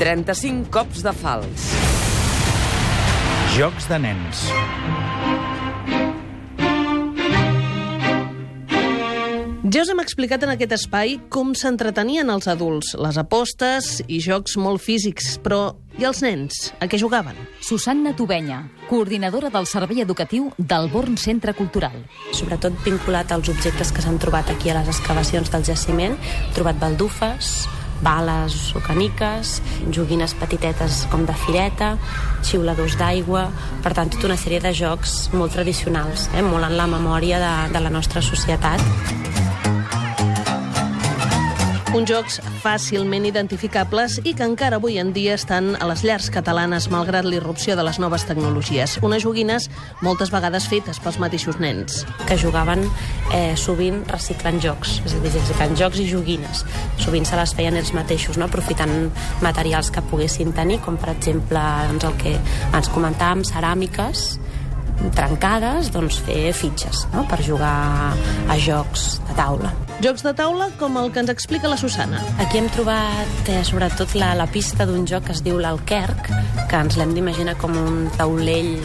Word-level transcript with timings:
35 0.00 0.70
cops 0.72 1.02
de 1.04 1.12
fals. 1.12 1.64
Jocs 3.52 3.84
de 3.84 3.98
nens. 4.00 4.38
Ja 9.70 9.82
us 9.84 9.90
hem 9.92 10.00
explicat 10.00 10.46
en 10.46 10.54
aquest 10.54 10.72
espai 10.72 11.18
com 11.28 11.52
s'entretenien 11.52 12.32
els 12.32 12.48
adults, 12.48 12.94
les 12.96 13.18
apostes 13.20 13.90
i 14.08 14.22
jocs 14.24 14.56
molt 14.56 14.80
físics, 14.80 15.34
però 15.44 15.74
i 16.00 16.08
els 16.08 16.22
nens? 16.24 16.70
A 16.80 16.88
què 16.88 16.96
jugaven? 16.96 17.36
Susanna 17.60 18.14
Tubenya, 18.16 18.62
coordinadora 18.88 19.52
del 19.52 19.68
Servei 19.68 20.00
Educatiu 20.00 20.48
del 20.56 20.88
Born 20.88 21.20
Centre 21.20 21.52
Cultural. 21.52 22.00
Sobretot 22.32 22.80
vinculat 22.88 23.36
als 23.36 23.52
objectes 23.52 23.92
que 23.92 24.00
s'han 24.00 24.16
trobat 24.18 24.48
aquí 24.48 24.72
a 24.72 24.78
les 24.80 24.88
excavacions 24.96 25.52
del 25.52 25.68
jaciment, 25.68 26.16
trobat 26.56 26.80
baldufes, 26.80 27.68
bales 28.02 28.74
o 28.76 28.82
caniques, 28.84 29.58
joguines 29.92 30.34
petitetes 30.38 31.04
com 31.12 31.26
de 31.28 31.36
fireta, 31.44 31.94
xiuladors 32.46 32.96
d'aigua, 33.00 33.48
per 33.84 33.94
tant, 33.96 34.10
tota 34.12 34.30
una 34.30 34.40
sèrie 34.40 34.62
de 34.64 34.74
jocs 34.76 35.30
molt 35.36 35.56
tradicionals, 35.56 36.28
eh? 36.34 36.44
molt 36.46 36.70
en 36.70 36.76
la 36.80 36.88
memòria 36.90 37.40
de, 37.42 37.54
de 37.74 37.86
la 37.86 37.92
nostra 37.92 38.24
societat. 38.24 39.49
Uns 41.90 42.06
jocs 42.06 42.36
fàcilment 42.62 43.24
identificables 43.26 44.20
i 44.22 44.30
que 44.38 44.46
encara 44.46 44.76
avui 44.78 45.00
en 45.02 45.08
dia 45.10 45.34
estan 45.34 45.72
a 45.74 45.88
les 45.90 46.04
llars 46.06 46.28
catalanes 46.30 46.86
malgrat 46.92 47.26
l'irrupció 47.26 47.74
de 47.74 47.82
les 47.82 47.98
noves 47.98 48.22
tecnologies. 48.28 48.94
Unes 49.02 49.24
joguines 49.24 49.66
moltes 50.06 50.30
vegades 50.30 50.68
fetes 50.70 51.00
pels 51.02 51.18
mateixos 51.18 51.58
nens. 51.58 52.04
que 52.28 52.36
jugaven 52.38 52.84
eh, 53.34 53.56
sovint 53.56 54.04
reciclant 54.06 54.60
jocs, 54.62 55.00
és 55.04 55.16
a 55.16 55.18
dir, 55.18 55.32
reciclant 55.34 55.74
jocs 55.74 55.98
i 55.98 56.06
joguines. 56.06 56.62
Sovint 57.02 57.26
se 57.26 57.34
les 57.36 57.54
feien 57.58 57.74
ells 57.74 57.90
mateixos, 57.96 58.38
no? 58.38 58.46
aprofitant 58.46 59.10
materials 59.42 59.90
que 59.90 60.04
poguessin 60.12 60.54
tenir, 60.54 60.78
com 60.86 60.94
per 60.96 61.16
exemple 61.16 61.64
doncs, 61.90 62.06
el 62.06 62.14
que 62.22 62.36
ens 62.70 62.92
comentàvem, 62.94 63.42
ceràmiques, 63.42 64.38
trencades, 65.16 65.90
doncs 65.94 66.18
fer 66.26 66.52
fitxes 66.56 67.06
no? 67.14 67.24
per 67.30 67.40
jugar 67.44 68.12
a 68.48 68.58
jocs 68.60 69.20
de 69.28 69.36
taula. 69.38 69.72
Jocs 70.04 70.24
de 70.24 70.32
taula 70.36 70.70
com 70.80 70.96
el 71.00 71.10
que 71.12 71.22
ens 71.24 71.32
explica 71.32 71.68
la 71.68 71.78
Susana. 71.80 72.22
Aquí 72.40 72.60
hem 72.60 72.70
trobat 72.72 73.52
eh, 73.52 73.60
sobretot 73.66 74.16
la, 74.20 74.32
la 74.38 74.48
pista 74.50 74.86
d'un 74.88 75.06
joc 75.08 75.28
que 75.28 75.36
es 75.36 75.44
diu 75.44 75.60
l'Alquerc, 75.60 76.30
que 76.70 76.82
ens 76.84 76.96
l'hem 77.00 77.14
d'imaginar 77.16 77.56
com 77.60 77.76
un 77.76 78.08
taulell 78.16 78.76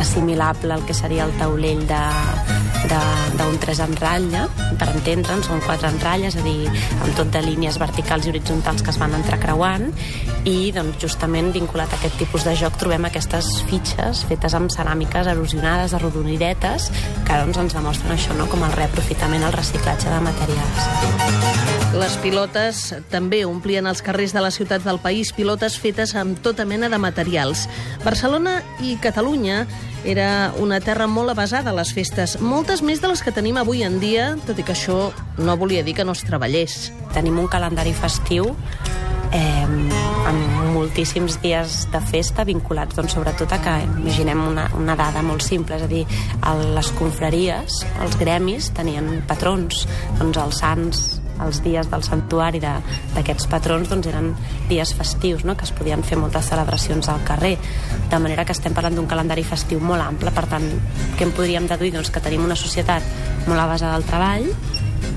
assimilable 0.00 0.74
al 0.74 0.86
que 0.86 0.94
seria 0.94 1.26
el 1.26 1.34
taulell 1.40 1.86
de, 1.88 2.02
d'un 2.88 3.58
tres 3.60 3.80
en 3.84 3.92
ratlla, 3.98 4.46
per 4.80 4.88
entendre'ns, 4.94 5.48
són 5.48 5.60
quatre 5.66 5.90
en 5.90 5.98
ratlla, 6.00 6.30
és 6.30 6.36
a 6.38 6.44
dir, 6.44 6.68
amb 7.00 7.16
tot 7.18 7.30
de 7.34 7.42
línies 7.44 7.78
verticals 7.80 8.26
i 8.26 8.32
horitzontals 8.32 8.84
que 8.84 8.92
es 8.92 8.98
van 9.00 9.14
entrecreuant, 9.18 9.90
i 10.48 10.70
doncs, 10.72 10.96
justament 11.02 11.50
vinculat 11.52 11.92
a 11.92 11.98
aquest 11.98 12.16
tipus 12.22 12.46
de 12.48 12.54
joc 12.56 12.78
trobem 12.80 13.04
aquestes 13.08 13.50
fitxes 13.68 14.24
fetes 14.30 14.56
amb 14.56 14.72
ceràmiques 14.72 15.28
erosionades, 15.28 15.94
arrodonidetes, 15.96 16.88
que 17.26 17.42
doncs, 17.42 17.60
ens 17.66 17.76
demostren 17.76 18.16
això, 18.16 18.36
no? 18.38 18.48
com 18.50 18.64
el 18.64 18.74
reaprofitament, 18.78 19.44
el 19.44 19.56
reciclatge 19.56 20.08
de 20.08 20.22
materials. 20.24 20.88
Les 22.00 22.16
pilotes 22.22 22.84
també 23.10 23.42
omplien 23.44 23.88
els 23.90 24.00
carrers 24.06 24.32
de 24.32 24.42
les 24.44 24.56
ciutats 24.56 24.86
del 24.86 25.00
país, 25.02 25.32
pilotes 25.34 25.76
fetes 25.82 26.14
amb 26.14 26.38
tota 26.40 26.64
mena 26.64 26.88
de 26.88 27.00
materials. 27.02 27.66
Barcelona 28.04 28.60
i 28.86 28.94
Catalunya 29.02 29.64
era 30.04 30.52
una 30.58 30.80
terra 30.80 31.06
molt 31.10 31.34
avasada 31.34 31.70
a 31.70 31.76
les 31.76 31.92
festes, 31.96 32.38
moltes 32.40 32.82
més 32.82 33.02
de 33.02 33.10
les 33.10 33.22
que 33.22 33.34
tenim 33.34 33.58
avui 33.60 33.84
en 33.86 34.00
dia, 34.00 34.32
tot 34.46 34.58
i 34.58 34.64
que 34.64 34.74
això 34.76 35.10
no 35.38 35.56
volia 35.60 35.84
dir 35.84 35.94
que 35.98 36.06
no 36.06 36.16
es 36.16 36.24
treballés. 36.26 36.90
Tenim 37.14 37.38
un 37.38 37.48
calendari 37.50 37.92
festiu 37.96 38.54
eh, 39.32 39.66
amb 40.30 40.72
moltíssims 40.74 41.38
dies 41.42 41.84
de 41.92 42.00
festa 42.10 42.44
vinculats 42.48 42.96
doncs, 42.96 43.14
sobretot 43.16 43.52
a 43.52 43.60
que 43.62 43.76
imaginem 43.86 44.42
una, 44.46 44.68
una 44.78 44.96
dada 44.98 45.22
molt 45.26 45.44
simple, 45.44 45.76
és 45.76 45.86
a 45.86 45.90
dir, 45.90 46.04
a 46.42 46.56
les 46.78 46.92
confraries, 46.98 47.82
els 48.02 48.20
gremis 48.20 48.70
tenien 48.76 49.20
patrons, 49.28 49.86
doncs 50.18 50.44
els 50.44 50.62
sants 50.64 51.19
els 51.44 51.62
dies 51.64 51.88
del 51.90 52.04
santuari 52.06 52.60
d'aquests 52.62 53.48
patrons 53.50 53.90
doncs, 53.90 54.10
eren 54.10 54.32
dies 54.68 54.94
festius, 54.96 55.44
no? 55.44 55.56
que 55.56 55.66
es 55.68 55.74
podien 55.76 56.04
fer 56.06 56.18
moltes 56.20 56.50
celebracions 56.52 57.08
al 57.08 57.24
carrer, 57.24 57.56
de 58.10 58.20
manera 58.22 58.44
que 58.44 58.56
estem 58.56 58.76
parlant 58.76 58.98
d'un 58.98 59.08
calendari 59.10 59.44
festiu 59.46 59.80
molt 59.80 60.04
ample, 60.04 60.32
per 60.36 60.46
tant, 60.50 60.68
què 61.16 61.26
en 61.26 61.34
podríem 61.36 61.66
deduir? 61.70 61.94
Doncs 61.96 62.12
que 62.14 62.22
tenim 62.22 62.44
una 62.46 62.58
societat 62.58 63.04
molt 63.48 63.60
a 63.60 63.66
base 63.70 63.88
del 63.88 64.06
treball, 64.06 64.46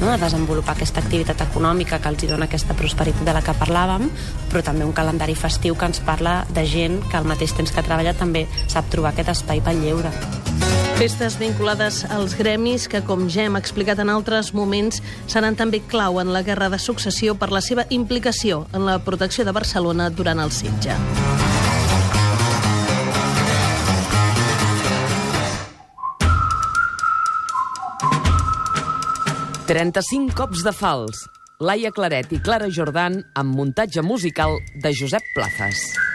no? 0.00 0.10
a 0.12 0.18
desenvolupar 0.18 0.74
aquesta 0.74 1.02
activitat 1.04 1.44
econòmica 1.46 2.00
que 2.00 2.12
els 2.12 2.26
dona 2.28 2.48
aquesta 2.48 2.76
prosperitat 2.78 3.26
de 3.26 3.36
la 3.36 3.42
que 3.44 3.56
parlàvem, 3.58 4.08
però 4.52 4.64
també 4.66 4.86
un 4.86 4.96
calendari 4.96 5.36
festiu 5.38 5.78
que 5.78 5.90
ens 5.90 6.02
parla 6.04 6.42
de 6.54 6.66
gent 6.66 7.00
que 7.10 7.18
al 7.18 7.28
mateix 7.28 7.56
temps 7.56 7.74
que 7.74 7.84
treballa 7.84 8.16
també 8.16 8.46
sap 8.66 8.90
trobar 8.92 9.14
aquest 9.14 9.34
espai 9.36 9.64
pel 9.64 9.84
lleure. 9.84 10.12
Festes 10.94 11.34
vinculades 11.40 12.04
als 12.06 12.36
gremis 12.38 12.84
que, 12.86 13.00
com 13.02 13.24
ja 13.26 13.48
hem 13.48 13.58
explicat 13.58 13.98
en 13.98 14.12
altres 14.12 14.52
moments, 14.54 15.00
seran 15.26 15.56
també 15.58 15.80
clau 15.90 16.20
en 16.22 16.30
la 16.30 16.44
Guerra 16.46 16.68
de 16.70 16.78
Successió 16.78 17.34
per 17.34 17.50
la 17.50 17.60
seva 17.60 17.82
implicació 17.90 18.62
en 18.72 18.86
la 18.86 19.00
protecció 19.02 19.42
de 19.44 19.52
Barcelona 19.52 20.06
durant 20.14 20.38
el 20.38 20.54
setge. 20.54 20.94
«35 29.66 30.30
cops 30.38 30.62
de 30.62 30.72
fals». 30.72 31.26
Laia 31.64 31.90
Claret 31.94 32.32
i 32.34 32.40
Clara 32.42 32.70
Jordan 32.70 33.20
amb 33.34 33.54
muntatge 33.54 34.02
musical 34.02 34.58
de 34.82 34.90
Josep 34.94 35.22
Plazas. 35.34 36.13